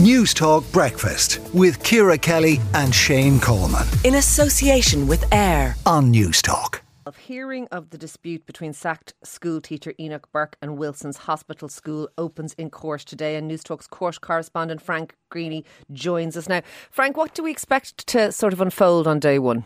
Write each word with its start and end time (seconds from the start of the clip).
Newstalk 0.00 0.72
Breakfast 0.72 1.40
with 1.52 1.82
Ciara 1.82 2.16
Kelly 2.16 2.58
and 2.72 2.94
Shane 2.94 3.38
Coleman. 3.38 3.86
In 4.02 4.14
association 4.14 5.06
with 5.06 5.30
AIR 5.30 5.76
on 5.84 6.10
Newstalk. 6.10 6.80
Of 7.04 7.18
hearing 7.18 7.68
of 7.70 7.90
the 7.90 7.98
dispute 7.98 8.46
between 8.46 8.72
sacked 8.72 9.12
school 9.22 9.60
teacher 9.60 9.92
Enoch 10.00 10.26
Burke 10.32 10.56
and 10.62 10.78
Wilson's 10.78 11.18
Hospital 11.18 11.68
School 11.68 12.08
opens 12.16 12.54
in 12.54 12.70
court 12.70 13.02
today, 13.02 13.36
and 13.36 13.50
Newstalk's 13.50 13.86
court 13.86 14.22
correspondent 14.22 14.80
Frank 14.80 15.16
Greaney 15.30 15.64
joins 15.92 16.34
us 16.34 16.48
now. 16.48 16.62
Frank, 16.90 17.18
what 17.18 17.34
do 17.34 17.42
we 17.42 17.50
expect 17.50 18.06
to 18.06 18.32
sort 18.32 18.54
of 18.54 18.62
unfold 18.62 19.06
on 19.06 19.18
day 19.18 19.38
one? 19.38 19.64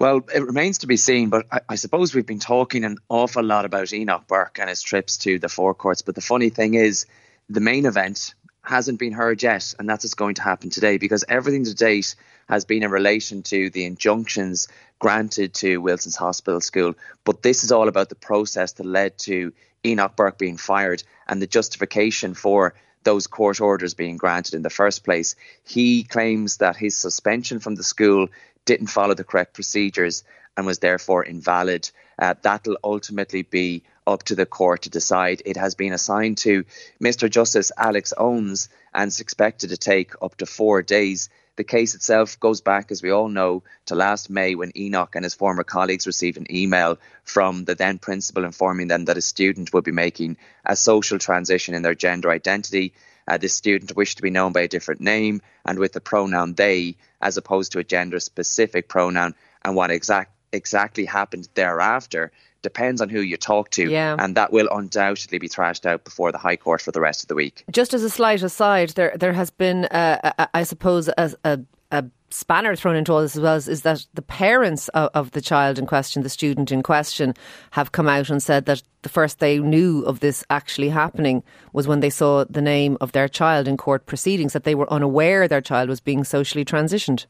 Well, 0.00 0.22
it 0.34 0.44
remains 0.44 0.78
to 0.78 0.88
be 0.88 0.96
seen, 0.96 1.28
but 1.28 1.46
I, 1.52 1.60
I, 1.68 1.74
suppose 1.76 2.12
we've 2.12 2.26
been 2.26 2.40
talking 2.40 2.82
an 2.82 2.98
awful 3.08 3.44
lot 3.44 3.66
about 3.66 3.92
Enoch 3.92 4.26
Burke 4.26 4.58
and 4.58 4.68
his 4.68 4.82
trips 4.82 5.18
to 5.18 5.38
the 5.38 5.48
Four 5.48 5.74
Courts. 5.74 6.02
But 6.02 6.16
the 6.16 6.20
funny 6.20 6.50
thing 6.50 6.74
is, 6.74 7.06
the 7.48 7.60
main 7.60 7.86
event 7.86 8.34
hasn't 8.64 8.98
been 8.98 9.12
heard 9.12 9.42
yet, 9.42 9.74
and 9.78 9.88
that's 9.88 10.04
what's 10.04 10.14
going 10.14 10.36
to 10.36 10.42
happen 10.42 10.70
today 10.70 10.98
because 10.98 11.24
everything 11.28 11.64
to 11.64 11.74
date 11.74 12.14
has 12.48 12.64
been 12.64 12.82
in 12.82 12.90
relation 12.90 13.42
to 13.42 13.70
the 13.70 13.84
injunctions 13.84 14.68
granted 14.98 15.54
to 15.54 15.78
Wilson's 15.78 16.16
Hospital 16.16 16.60
School. 16.60 16.94
But 17.24 17.42
this 17.42 17.64
is 17.64 17.72
all 17.72 17.88
about 17.88 18.08
the 18.08 18.14
process 18.14 18.72
that 18.72 18.86
led 18.86 19.18
to 19.18 19.52
Enoch 19.84 20.16
Burke 20.16 20.38
being 20.38 20.56
fired 20.56 21.02
and 21.28 21.40
the 21.40 21.46
justification 21.46 22.34
for 22.34 22.74
those 23.02 23.26
court 23.26 23.60
orders 23.60 23.94
being 23.94 24.16
granted 24.16 24.54
in 24.54 24.62
the 24.62 24.70
first 24.70 25.04
place. 25.04 25.36
He 25.62 26.04
claims 26.04 26.58
that 26.58 26.76
his 26.76 26.96
suspension 26.96 27.60
from 27.60 27.74
the 27.74 27.82
school 27.82 28.28
didn't 28.64 28.86
follow 28.86 29.14
the 29.14 29.24
correct 29.24 29.54
procedures 29.54 30.24
and 30.56 30.66
was 30.66 30.78
therefore 30.78 31.22
invalid. 31.22 31.90
Uh, 32.18 32.34
that'll 32.42 32.78
ultimately 32.82 33.42
be 33.42 33.82
up 34.06 34.22
to 34.24 34.34
the 34.34 34.46
court 34.46 34.82
to 34.82 34.90
decide. 34.90 35.42
It 35.44 35.56
has 35.56 35.74
been 35.74 35.92
assigned 35.92 36.38
to 36.38 36.64
Mr. 37.02 37.30
Justice 37.30 37.72
Alex 37.76 38.12
Owens 38.16 38.68
and 38.92 39.08
is 39.08 39.20
expected 39.20 39.70
to 39.70 39.76
take 39.76 40.12
up 40.22 40.36
to 40.36 40.46
four 40.46 40.82
days. 40.82 41.28
The 41.56 41.64
case 41.64 41.94
itself 41.94 42.40
goes 42.40 42.60
back, 42.60 42.90
as 42.90 43.02
we 43.02 43.10
all 43.10 43.28
know, 43.28 43.62
to 43.86 43.94
last 43.94 44.28
May 44.28 44.56
when 44.56 44.76
Enoch 44.76 45.14
and 45.14 45.24
his 45.24 45.34
former 45.34 45.62
colleagues 45.62 46.06
received 46.06 46.36
an 46.36 46.52
email 46.52 46.98
from 47.22 47.64
the 47.64 47.76
then 47.76 47.98
principal 47.98 48.44
informing 48.44 48.88
them 48.88 49.04
that 49.04 49.16
a 49.16 49.22
student 49.22 49.72
would 49.72 49.84
be 49.84 49.92
making 49.92 50.36
a 50.64 50.74
social 50.74 51.18
transition 51.18 51.74
in 51.74 51.82
their 51.82 51.94
gender 51.94 52.30
identity. 52.30 52.92
Uh, 53.26 53.38
this 53.38 53.54
student 53.54 53.96
wished 53.96 54.16
to 54.16 54.22
be 54.22 54.30
known 54.30 54.52
by 54.52 54.62
a 54.62 54.68
different 54.68 55.00
name 55.00 55.40
and 55.64 55.78
with 55.78 55.92
the 55.92 56.00
pronoun 56.00 56.54
they, 56.54 56.96
as 57.20 57.36
opposed 57.36 57.72
to 57.72 57.78
a 57.78 57.84
gender 57.84 58.18
specific 58.18 58.88
pronoun. 58.88 59.34
And 59.64 59.76
what 59.76 59.92
exact, 59.92 60.32
exactly 60.52 61.04
happened 61.04 61.48
thereafter 61.54 62.32
depends 62.64 63.00
on 63.00 63.08
who 63.08 63.20
you 63.20 63.36
talk 63.36 63.70
to. 63.70 63.88
Yeah. 63.88 64.16
And 64.18 64.36
that 64.36 64.52
will 64.52 64.68
undoubtedly 64.72 65.38
be 65.38 65.46
thrashed 65.46 65.86
out 65.86 66.02
before 66.02 66.32
the 66.32 66.38
High 66.38 66.56
Court 66.56 66.82
for 66.82 66.90
the 66.90 67.00
rest 67.00 67.22
of 67.22 67.28
the 67.28 67.36
week. 67.36 67.62
Just 67.70 67.94
as 67.94 68.02
a 68.02 68.10
slight 68.10 68.42
aside, 68.42 68.90
there 68.90 69.16
there 69.16 69.32
has 69.32 69.50
been, 69.50 69.84
uh, 69.84 70.32
a, 70.38 70.48
I 70.52 70.64
suppose, 70.64 71.08
a, 71.08 71.32
a, 71.44 71.60
a, 71.92 72.04
spanner 72.30 72.74
thrown 72.74 72.96
into 72.96 73.12
all 73.12 73.20
this 73.20 73.36
as 73.36 73.42
well 73.42 73.54
is, 73.54 73.68
is 73.68 73.82
that 73.82 74.04
the 74.14 74.22
parents 74.22 74.88
of, 74.88 75.08
of, 75.14 75.30
the 75.30 75.40
child 75.40 75.78
in 75.78 75.86
question, 75.86 76.24
the 76.24 76.28
student 76.28 76.72
in 76.72 76.82
question, 76.82 77.32
have 77.70 77.92
come 77.92 78.08
out 78.08 78.28
and 78.28 78.42
said 78.42 78.66
that 78.66 78.82
the 79.02 79.08
first 79.08 79.38
they 79.38 79.60
knew 79.60 80.02
of 80.02 80.18
this 80.18 80.42
actually 80.50 80.88
happening 80.88 81.44
was 81.72 81.86
when 81.86 82.00
they 82.00 82.10
saw 82.10 82.44
the 82.50 82.60
name 82.60 82.96
of 83.00 83.12
their 83.12 83.28
child 83.28 83.68
in 83.68 83.76
court 83.76 84.06
proceedings, 84.06 84.52
that 84.52 84.64
they 84.64 84.74
were 84.74 84.92
unaware 84.92 85.46
their 85.46 85.60
child 85.60 85.88
was 85.88 86.00
being 86.00 86.24
socially 86.24 86.64
transitioned. 86.64 87.26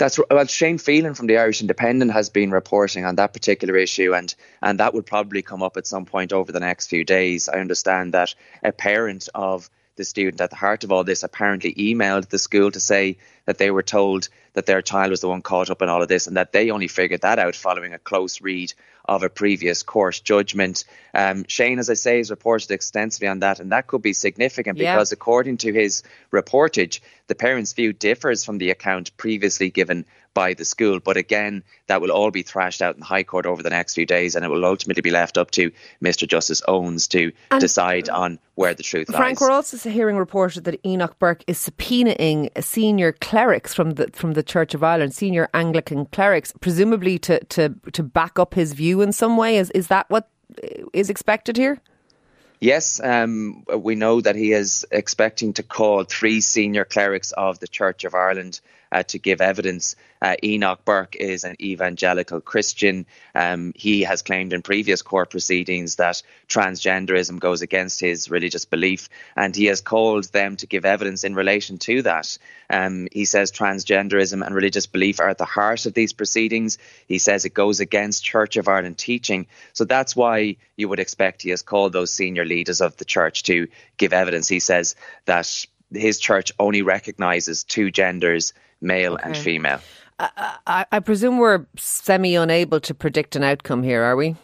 That's 0.00 0.18
well, 0.30 0.46
Shane 0.46 0.78
Phelan 0.78 1.12
from 1.12 1.26
the 1.26 1.36
Irish 1.36 1.60
Independent 1.60 2.10
has 2.12 2.30
been 2.30 2.50
reporting 2.50 3.04
on 3.04 3.16
that 3.16 3.34
particular 3.34 3.76
issue, 3.76 4.14
and 4.14 4.34
and 4.62 4.80
that 4.80 4.94
would 4.94 5.04
probably 5.04 5.42
come 5.42 5.62
up 5.62 5.76
at 5.76 5.86
some 5.86 6.06
point 6.06 6.32
over 6.32 6.50
the 6.50 6.58
next 6.58 6.86
few 6.86 7.04
days. 7.04 7.50
I 7.50 7.60
understand 7.60 8.14
that 8.14 8.34
a 8.62 8.72
parent 8.72 9.28
of 9.34 9.68
the 9.96 10.04
student 10.04 10.40
at 10.40 10.48
the 10.48 10.56
heart 10.56 10.84
of 10.84 10.90
all 10.90 11.04
this 11.04 11.22
apparently 11.22 11.74
emailed 11.74 12.30
the 12.30 12.38
school 12.38 12.70
to 12.70 12.80
say 12.80 13.18
that 13.44 13.58
they 13.58 13.70
were 13.70 13.82
told 13.82 14.30
that 14.54 14.66
their 14.66 14.82
child 14.82 15.10
was 15.10 15.20
the 15.20 15.28
one 15.28 15.42
caught 15.42 15.70
up 15.70 15.82
in 15.82 15.88
all 15.88 16.02
of 16.02 16.08
this 16.08 16.26
and 16.26 16.36
that 16.36 16.52
they 16.52 16.70
only 16.70 16.88
figured 16.88 17.22
that 17.22 17.38
out 17.38 17.54
following 17.54 17.92
a 17.92 17.98
close 17.98 18.40
read 18.40 18.72
of 19.04 19.22
a 19.22 19.28
previous 19.28 19.82
court 19.82 20.20
judgment. 20.22 20.84
Um, 21.14 21.44
Shane, 21.48 21.78
as 21.78 21.90
I 21.90 21.94
say, 21.94 22.18
has 22.18 22.30
reported 22.30 22.70
extensively 22.70 23.28
on 23.28 23.40
that, 23.40 23.58
and 23.58 23.72
that 23.72 23.86
could 23.86 24.02
be 24.02 24.12
significant 24.12 24.78
yeah. 24.78 24.94
because, 24.94 25.12
according 25.12 25.58
to 25.58 25.72
his 25.72 26.02
reportage, 26.32 27.00
the 27.26 27.34
parents' 27.34 27.72
view 27.72 27.92
differs 27.92 28.44
from 28.44 28.58
the 28.58 28.70
account 28.70 29.16
previously 29.16 29.70
given 29.70 30.04
by 30.32 30.54
the 30.54 30.64
school. 30.64 31.00
But 31.00 31.16
again, 31.16 31.64
that 31.88 32.00
will 32.00 32.12
all 32.12 32.30
be 32.30 32.42
thrashed 32.42 32.82
out 32.82 32.94
in 32.94 33.00
the 33.00 33.06
High 33.06 33.24
Court 33.24 33.46
over 33.46 33.62
the 33.62 33.70
next 33.70 33.94
few 33.94 34.06
days, 34.06 34.36
and 34.36 34.44
it 34.44 34.48
will 34.48 34.64
ultimately 34.64 35.02
be 35.02 35.10
left 35.10 35.36
up 35.36 35.50
to 35.52 35.72
Mr. 36.02 36.28
Justice 36.28 36.62
Owens 36.68 37.08
to 37.08 37.32
and 37.50 37.60
decide 37.60 38.08
on 38.08 38.38
where 38.54 38.74
the 38.74 38.82
truth 38.82 39.06
Frank, 39.06 39.18
lies. 39.18 39.22
Frank, 39.22 39.40
we're 39.40 39.50
also 39.50 39.90
hearing 39.90 40.16
reported 40.16 40.64
that 40.64 40.78
Enoch 40.86 41.18
Burke 41.18 41.42
is 41.46 41.58
subpoenaing 41.58 42.50
senior 42.62 43.12
clerics 43.12 43.74
from 43.74 43.92
the 43.92 44.10
from 44.12 44.34
the 44.34 44.39
Church 44.42 44.74
of 44.74 44.82
Ireland, 44.82 45.14
senior 45.14 45.48
Anglican 45.54 46.06
clerics, 46.06 46.52
presumably 46.60 47.18
to 47.20 47.40
to 47.44 47.74
to 47.92 48.02
back 48.02 48.38
up 48.38 48.54
his 48.54 48.72
view 48.72 49.00
in 49.00 49.12
some 49.12 49.36
way. 49.36 49.56
Is 49.56 49.70
is 49.70 49.88
that 49.88 50.08
what 50.10 50.28
is 50.92 51.10
expected 51.10 51.56
here? 51.56 51.80
Yes, 52.60 53.00
um, 53.02 53.64
we 53.74 53.94
know 53.94 54.20
that 54.20 54.36
he 54.36 54.52
is 54.52 54.86
expecting 54.90 55.54
to 55.54 55.62
call 55.62 56.04
three 56.04 56.42
senior 56.42 56.84
clerics 56.84 57.32
of 57.32 57.58
the 57.58 57.68
Church 57.68 58.04
of 58.04 58.14
Ireland 58.14 58.60
uh, 58.92 59.02
to 59.04 59.18
give 59.18 59.40
evidence. 59.40 59.96
Uh, 60.22 60.36
Enoch 60.44 60.84
Burke 60.84 61.16
is 61.16 61.44
an 61.44 61.56
evangelical 61.60 62.40
Christian. 62.40 63.06
Um, 63.34 63.72
he 63.74 64.02
has 64.02 64.22
claimed 64.22 64.52
in 64.52 64.62
previous 64.62 65.02
court 65.02 65.30
proceedings 65.30 65.96
that 65.96 66.22
transgenderism 66.48 67.38
goes 67.38 67.62
against 67.62 68.00
his 68.00 68.30
religious 68.30 68.64
belief, 68.64 69.08
and 69.36 69.54
he 69.54 69.66
has 69.66 69.80
called 69.80 70.24
them 70.24 70.56
to 70.56 70.66
give 70.66 70.84
evidence 70.84 71.24
in 71.24 71.34
relation 71.34 71.78
to 71.78 72.02
that. 72.02 72.36
Um, 72.68 73.08
he 73.12 73.24
says 73.24 73.50
transgenderism 73.50 74.44
and 74.44 74.54
religious 74.54 74.86
belief 74.86 75.20
are 75.20 75.28
at 75.28 75.38
the 75.38 75.44
heart 75.44 75.86
of 75.86 75.94
these 75.94 76.12
proceedings. 76.12 76.78
He 77.06 77.18
says 77.18 77.44
it 77.44 77.54
goes 77.54 77.80
against 77.80 78.24
Church 78.24 78.56
of 78.56 78.68
Ireland 78.68 78.98
teaching. 78.98 79.46
So 79.72 79.84
that's 79.84 80.14
why 80.14 80.56
you 80.76 80.88
would 80.88 81.00
expect 81.00 81.42
he 81.42 81.50
has 81.50 81.62
called 81.62 81.92
those 81.92 82.12
senior 82.12 82.44
leaders 82.44 82.80
of 82.80 82.96
the 82.96 83.04
church 83.04 83.44
to 83.44 83.68
give 83.96 84.12
evidence. 84.12 84.48
He 84.48 84.60
says 84.60 84.96
that 85.24 85.66
his 85.92 86.18
church 86.18 86.52
only 86.58 86.82
recognizes 86.82 87.64
two 87.64 87.90
genders 87.90 88.52
male 88.80 89.14
okay. 89.14 89.22
and 89.24 89.36
female. 89.36 89.80
I, 90.18 90.56
I, 90.66 90.86
I 90.92 91.00
presume 91.00 91.38
we're 91.38 91.66
semi 91.76 92.36
unable 92.36 92.80
to 92.80 92.94
predict 92.94 93.36
an 93.36 93.42
outcome 93.42 93.82
here, 93.82 94.02
are 94.02 94.16
we? 94.16 94.36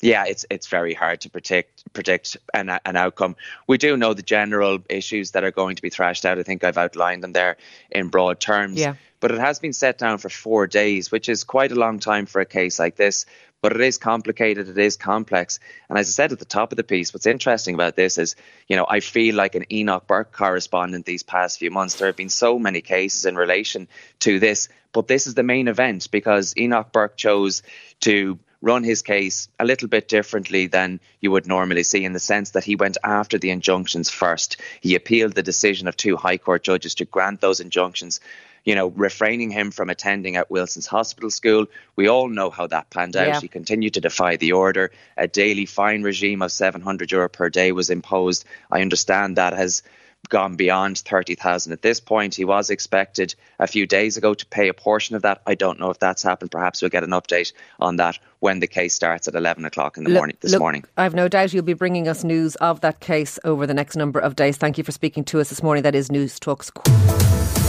Yeah, 0.00 0.24
it's 0.26 0.44
it's 0.50 0.66
very 0.66 0.94
hard 0.94 1.22
to 1.22 1.30
predict 1.30 1.92
predict 1.92 2.36
an 2.52 2.68
an 2.84 2.96
outcome. 2.96 3.36
We 3.66 3.78
do 3.78 3.96
know 3.96 4.12
the 4.12 4.22
general 4.22 4.80
issues 4.90 5.30
that 5.32 5.44
are 5.44 5.50
going 5.50 5.76
to 5.76 5.82
be 5.82 5.90
thrashed 5.90 6.26
out. 6.26 6.38
I 6.38 6.42
think 6.42 6.64
I've 6.64 6.78
outlined 6.78 7.22
them 7.24 7.32
there 7.32 7.56
in 7.90 8.08
broad 8.08 8.38
terms. 8.38 8.78
Yeah. 8.78 8.96
But 9.20 9.30
it 9.30 9.38
has 9.38 9.58
been 9.58 9.72
set 9.72 9.96
down 9.96 10.18
for 10.18 10.28
four 10.28 10.66
days, 10.66 11.10
which 11.10 11.30
is 11.30 11.44
quite 11.44 11.72
a 11.72 11.74
long 11.74 11.98
time 11.98 12.26
for 12.26 12.40
a 12.40 12.46
case 12.46 12.78
like 12.78 12.96
this. 12.96 13.24
But 13.62 13.72
it 13.72 13.80
is 13.80 13.96
complicated, 13.96 14.68
it 14.68 14.76
is 14.76 14.98
complex. 14.98 15.58
And 15.88 15.98
as 15.98 16.08
I 16.08 16.12
said 16.12 16.32
at 16.32 16.38
the 16.38 16.44
top 16.44 16.72
of 16.72 16.76
the 16.76 16.84
piece, 16.84 17.14
what's 17.14 17.26
interesting 17.26 17.74
about 17.74 17.96
this 17.96 18.18
is, 18.18 18.36
you 18.68 18.76
know, 18.76 18.86
I 18.86 19.00
feel 19.00 19.34
like 19.34 19.54
an 19.54 19.64
Enoch 19.72 20.06
Burke 20.06 20.30
correspondent 20.30 21.06
these 21.06 21.22
past 21.22 21.58
few 21.58 21.70
months. 21.70 21.94
There 21.94 22.06
have 22.06 22.16
been 22.16 22.28
so 22.28 22.58
many 22.58 22.82
cases 22.82 23.24
in 23.24 23.34
relation 23.34 23.88
to 24.20 24.38
this, 24.38 24.68
but 24.92 25.08
this 25.08 25.26
is 25.26 25.34
the 25.34 25.42
main 25.42 25.68
event 25.68 26.10
because 26.10 26.54
Enoch 26.58 26.92
Burke 26.92 27.16
chose 27.16 27.62
to 28.00 28.38
run 28.62 28.84
his 28.84 29.02
case 29.02 29.48
a 29.58 29.64
little 29.64 29.88
bit 29.88 30.08
differently 30.08 30.66
than 30.66 31.00
you 31.20 31.30
would 31.30 31.46
normally 31.46 31.82
see 31.82 32.04
in 32.04 32.12
the 32.12 32.20
sense 32.20 32.50
that 32.50 32.64
he 32.64 32.76
went 32.76 32.98
after 33.04 33.38
the 33.38 33.50
injunctions 33.50 34.10
first. 34.10 34.56
He 34.80 34.94
appealed 34.94 35.34
the 35.34 35.42
decision 35.42 35.88
of 35.88 35.96
two 35.96 36.16
High 36.16 36.38
Court 36.38 36.62
judges 36.62 36.94
to 36.96 37.04
grant 37.04 37.40
those 37.40 37.60
injunctions 37.60 38.20
you 38.66 38.74
know, 38.74 38.88
refraining 38.88 39.50
him 39.50 39.70
from 39.70 39.88
attending 39.88 40.34
at 40.34 40.50
Wilson's 40.50 40.88
Hospital 40.88 41.30
School. 41.30 41.66
We 41.94 42.08
all 42.08 42.28
know 42.28 42.50
how 42.50 42.66
that 42.66 42.90
panned 42.90 43.16
out. 43.16 43.28
Yeah. 43.28 43.40
He 43.40 43.46
continued 43.46 43.94
to 43.94 44.00
defy 44.00 44.36
the 44.36 44.52
order. 44.52 44.90
A 45.16 45.28
daily 45.28 45.66
fine 45.66 46.02
regime 46.02 46.42
of 46.42 46.50
700 46.50 47.12
euro 47.12 47.28
per 47.28 47.48
day 47.48 47.70
was 47.70 47.90
imposed. 47.90 48.44
I 48.70 48.82
understand 48.82 49.36
that 49.36 49.52
has 49.52 49.84
gone 50.28 50.56
beyond 50.56 50.98
30,000 50.98 51.72
at 51.72 51.82
this 51.82 52.00
point. 52.00 52.34
He 52.34 52.44
was 52.44 52.70
expected 52.70 53.34
a 53.58 53.66
few 53.66 53.86
days 53.86 54.16
ago 54.16 54.34
to 54.34 54.46
pay 54.46 54.68
a 54.68 54.74
portion 54.74 55.16
of 55.16 55.22
that. 55.22 55.42
I 55.46 55.54
don't 55.54 55.80
know 55.80 55.90
if 55.90 55.98
that's 55.98 56.22
happened. 56.22 56.50
Perhaps 56.50 56.82
we'll 56.82 56.90
get 56.90 57.04
an 57.04 57.10
update 57.10 57.52
on 57.80 57.96
that 57.96 58.18
when 58.40 58.60
the 58.60 58.66
case 58.66 58.94
starts 58.94 59.28
at 59.28 59.34
11 59.34 59.64
o'clock 59.64 59.96
in 59.96 60.04
the 60.04 60.10
look, 60.10 60.20
morning 60.20 60.36
this 60.40 60.52
look, 60.52 60.60
morning. 60.60 60.84
I've 60.96 61.14
no 61.14 61.28
doubt 61.28 61.52
you'll 61.52 61.62
be 61.62 61.74
bringing 61.74 62.08
us 62.08 62.24
news 62.24 62.54
of 62.56 62.80
that 62.80 63.00
case 63.00 63.38
over 63.44 63.66
the 63.66 63.74
next 63.74 63.96
number 63.96 64.18
of 64.18 64.36
days. 64.36 64.56
Thank 64.56 64.78
you 64.78 64.84
for 64.84 64.92
speaking 64.92 65.24
to 65.24 65.40
us 65.40 65.48
this 65.48 65.62
morning. 65.62 65.82
That 65.82 65.94
is 65.94 66.10
News 66.10 66.38
Talks. 66.38 66.70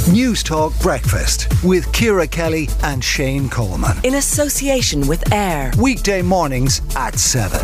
Newstalk 0.08 0.82
Breakfast 0.82 1.48
with 1.66 1.92
Ciara 1.92 2.28
Kelly 2.28 2.70
and 2.84 3.04
Shane 3.04 3.50
Coleman. 3.50 3.98
In 4.06 4.16
association 4.16 5.06
with 5.06 5.34
AIR. 5.34 5.72
Weekday 5.78 6.22
mornings 6.22 6.82
at 6.96 7.20
7 7.20 7.60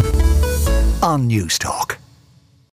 on 1.01 1.29
Newstalk. 1.29 2.02